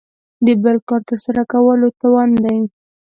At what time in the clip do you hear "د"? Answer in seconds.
0.45-0.47